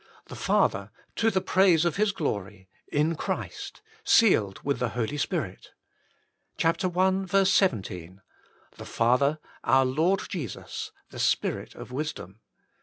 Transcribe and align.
The 0.29 0.35
Father, 0.35 0.89
to 1.17 1.29
the 1.29 1.41
praise 1.41 1.85
of 1.85 1.97
His 1.97 2.11
Glory, 2.11 2.67
in 2.87 3.13
Christ, 3.13 3.83
sealed 4.03 4.59
with 4.63 4.79
the 4.79 4.89
Holy 4.97 5.15
Spirit. 5.19 5.73
i. 6.57 6.73
17. 7.37 8.21
The 8.77 8.85
Father, 8.85 9.37
Our 9.63 9.85
Lord 9.85 10.21
Jesus, 10.27 10.91
the 11.11 11.19
Spirit 11.19 11.75
of 11.75 11.91
Wisdom. 11.91 12.39